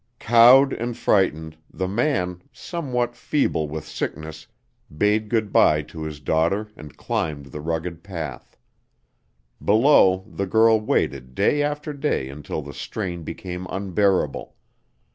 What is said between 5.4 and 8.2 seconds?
bye to his daughter and climbed the rugged